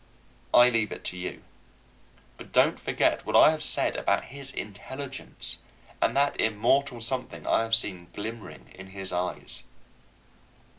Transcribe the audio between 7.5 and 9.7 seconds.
have seen glimmering in his eyes.